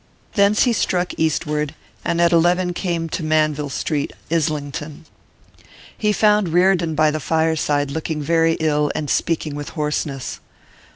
[0.33, 5.05] Thence he struck eastward, and at eleven came to Manville Street, Islington.
[5.95, 10.39] He found Reardon by the fireside, looking very ill, and speaking with hoarseness.